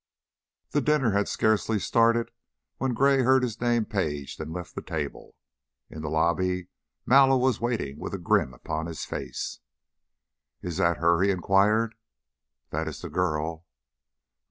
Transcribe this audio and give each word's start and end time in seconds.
The 0.71 0.81
dinner 0.81 1.11
had 1.11 1.27
scarcely 1.27 1.77
started 1.77 2.31
when 2.77 2.95
Gray 2.95 3.21
heard 3.21 3.43
his 3.43 3.61
name 3.61 3.85
paged 3.85 4.39
and 4.41 4.51
left 4.51 4.73
the 4.73 4.81
table. 4.81 5.35
In 5.91 6.01
the 6.01 6.09
lobby 6.09 6.69
Mallow 7.05 7.37
was 7.37 7.61
waiting 7.61 7.99
with 7.99 8.15
a 8.15 8.17
grin 8.17 8.51
upon 8.51 8.87
his 8.87 9.05
face. 9.05 9.59
"Is 10.63 10.77
that 10.77 10.97
her?" 10.97 11.21
he 11.21 11.29
inquired. 11.29 11.93
"That 12.71 12.87
is 12.87 13.03
the 13.03 13.09
girl." 13.11 13.67